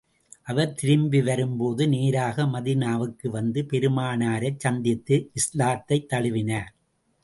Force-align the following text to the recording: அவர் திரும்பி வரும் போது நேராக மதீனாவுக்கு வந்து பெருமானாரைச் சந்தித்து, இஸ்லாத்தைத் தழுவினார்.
அவர் 0.43 0.73
திரும்பி 0.73 1.21
வரும் 1.21 1.57
போது 1.57 1.87
நேராக 1.87 2.43
மதீனாவுக்கு 2.43 3.27
வந்து 3.27 3.65
பெருமானாரைச் 3.71 4.59
சந்தித்து, 4.59 5.31
இஸ்லாத்தைத் 5.33 6.13
தழுவினார். 6.13 6.71